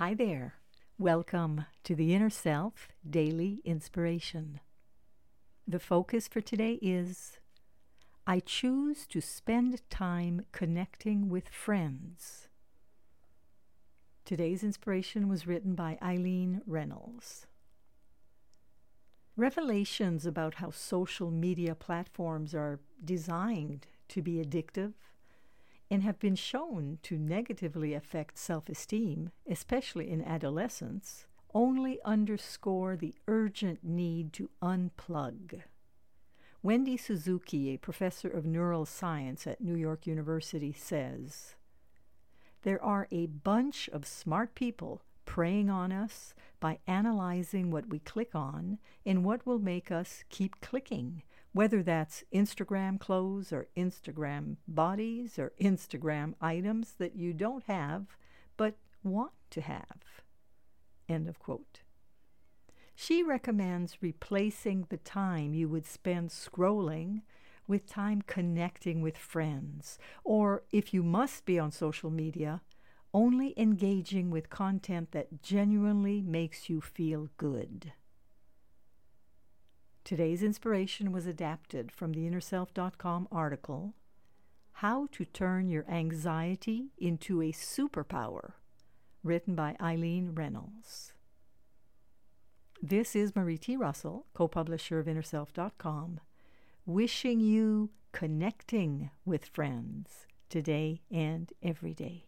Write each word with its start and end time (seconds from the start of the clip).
Hi 0.00 0.14
there. 0.14 0.54
Welcome 0.98 1.66
to 1.84 1.94
the 1.94 2.14
Inner 2.14 2.30
Self 2.30 2.88
Daily 3.06 3.60
Inspiration. 3.66 4.60
The 5.68 5.78
focus 5.78 6.26
for 6.26 6.40
today 6.40 6.78
is 6.80 7.36
I 8.26 8.40
choose 8.40 9.06
to 9.08 9.20
spend 9.20 9.82
time 9.90 10.46
connecting 10.52 11.28
with 11.28 11.50
friends. 11.50 12.48
Today's 14.24 14.64
inspiration 14.64 15.28
was 15.28 15.46
written 15.46 15.74
by 15.74 15.98
Eileen 16.02 16.62
Reynolds. 16.66 17.46
Revelations 19.36 20.24
about 20.24 20.54
how 20.54 20.70
social 20.70 21.30
media 21.30 21.74
platforms 21.74 22.54
are 22.54 22.80
designed 23.04 23.86
to 24.08 24.22
be 24.22 24.42
addictive 24.42 24.94
and 25.90 26.02
have 26.02 26.18
been 26.20 26.36
shown 26.36 26.98
to 27.02 27.18
negatively 27.18 27.94
affect 27.94 28.38
self 28.38 28.68
esteem, 28.68 29.32
especially 29.48 30.10
in 30.10 30.22
adolescence, 30.22 31.26
only 31.52 31.98
underscore 32.04 32.96
the 32.96 33.14
urgent 33.26 33.82
need 33.82 34.32
to 34.32 34.50
unplug. 34.62 35.62
Wendy 36.62 36.96
Suzuki, 36.96 37.70
a 37.70 37.78
professor 37.78 38.28
of 38.28 38.44
neural 38.44 38.84
science 38.86 39.46
at 39.46 39.60
New 39.60 39.74
York 39.74 40.06
University, 40.06 40.72
says 40.72 41.54
There 42.62 42.82
are 42.82 43.08
a 43.10 43.26
bunch 43.26 43.88
of 43.88 44.06
smart 44.06 44.54
people 44.54 45.02
preying 45.24 45.70
on 45.70 45.90
us 45.90 46.34
by 46.60 46.78
analyzing 46.86 47.70
what 47.70 47.88
we 47.88 47.98
click 48.00 48.34
on 48.34 48.78
and 49.06 49.24
what 49.24 49.46
will 49.46 49.58
make 49.58 49.90
us 49.90 50.24
keep 50.28 50.60
clicking, 50.60 51.22
whether 51.52 51.82
that's 51.82 52.24
Instagram 52.32 52.98
clothes 52.98 53.52
or 53.52 53.68
Instagram 53.76 54.56
bodies 54.68 55.38
or 55.38 55.52
Instagram 55.60 56.34
items 56.40 56.94
that 56.98 57.16
you 57.16 57.32
don't 57.32 57.64
have 57.64 58.16
but 58.56 58.76
want 59.02 59.32
to 59.50 59.60
have. 59.60 60.22
End 61.08 61.28
of 61.28 61.38
quote. 61.38 61.80
She 62.94 63.22
recommends 63.22 64.02
replacing 64.02 64.86
the 64.88 64.98
time 64.98 65.54
you 65.54 65.68
would 65.68 65.86
spend 65.86 66.28
scrolling 66.28 67.22
with 67.66 67.86
time 67.86 68.20
connecting 68.26 69.00
with 69.00 69.16
friends, 69.16 69.98
or 70.24 70.64
if 70.70 70.92
you 70.92 71.02
must 71.02 71.46
be 71.46 71.58
on 71.58 71.70
social 71.70 72.10
media, 72.10 72.60
only 73.14 73.54
engaging 73.56 74.30
with 74.30 74.50
content 74.50 75.12
that 75.12 75.42
genuinely 75.42 76.20
makes 76.20 76.68
you 76.68 76.80
feel 76.80 77.30
good. 77.36 77.92
Today's 80.10 80.42
inspiration 80.42 81.12
was 81.12 81.24
adapted 81.24 81.92
from 81.92 82.14
the 82.14 82.28
InnerSelf.com 82.28 83.28
article 83.30 83.94
How 84.72 85.06
to 85.12 85.24
Turn 85.24 85.68
Your 85.68 85.88
Anxiety 85.88 86.90
into 86.98 87.40
a 87.40 87.52
Superpower, 87.52 88.54
written 89.22 89.54
by 89.54 89.76
Eileen 89.80 90.32
Reynolds. 90.34 91.12
This 92.82 93.14
is 93.14 93.36
Marie 93.36 93.56
T. 93.56 93.76
Russell, 93.76 94.26
co 94.34 94.48
publisher 94.48 94.98
of 94.98 95.06
InnerSelf.com, 95.06 96.18
wishing 96.84 97.38
you 97.38 97.90
connecting 98.10 99.10
with 99.24 99.44
friends 99.44 100.26
today 100.48 101.02
and 101.08 101.52
every 101.62 101.94
day. 101.94 102.24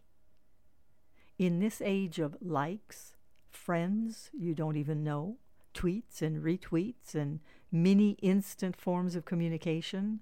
In 1.37 1.59
this 1.59 1.81
age 1.81 2.19
of 2.19 2.37
likes, 2.39 3.17
friends 3.51 4.29
you 4.31 4.55
don't 4.55 4.77
even 4.77 5.03
know, 5.03 5.35
tweets 5.73 6.21
and 6.21 6.43
retweets, 6.43 7.15
and 7.15 7.39
many 7.71 8.11
instant 8.21 8.75
forms 8.75 9.15
of 9.15 9.25
communication, 9.25 10.21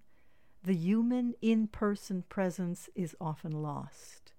the 0.64 0.76
human 0.76 1.34
in 1.42 1.68
person 1.68 2.24
presence 2.30 2.90
is 2.96 3.16
often 3.20 3.52
lost. 3.52 4.34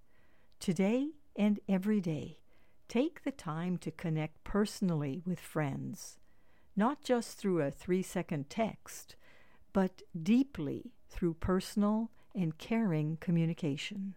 Today 0.61 1.11
and 1.37 1.59
every 1.69 2.00
day, 2.00 2.39
take 2.89 3.25
the 3.25 3.33
time 3.33 3.77
to 3.78 3.91
connect 3.91 4.45
personally 4.45 5.23
with 5.27 5.41
friends, 5.41 6.19
not 6.77 7.03
just 7.03 7.39
through 7.39 7.61
a 7.61 7.71
three 7.71 8.03
second 8.03 8.49
text, 8.49 9.17
but 9.73 10.03
deeply 10.21 10.93
through 11.09 11.34
personal 11.34 12.11
and 12.34 12.56
caring 12.59 13.17
communication. 13.21 14.15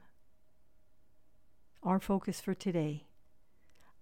Our 1.83 1.99
focus 1.99 2.41
for 2.41 2.53
today 2.53 3.05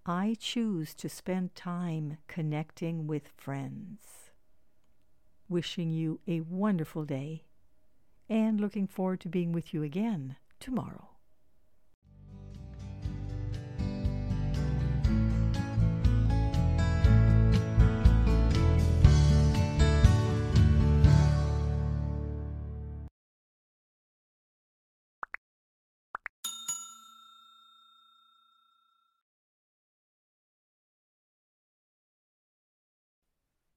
I 0.06 0.36
choose 0.38 0.94
to 0.96 1.08
spend 1.08 1.54
time 1.54 2.18
connecting 2.28 3.06
with 3.06 3.28
friends. 3.28 4.30
Wishing 5.48 5.90
you 5.90 6.20
a 6.26 6.40
wonderful 6.40 7.06
day 7.06 7.44
and 8.28 8.60
looking 8.60 8.86
forward 8.86 9.20
to 9.20 9.30
being 9.30 9.52
with 9.52 9.72
you 9.72 9.82
again 9.82 10.36
tomorrow. 10.60 11.13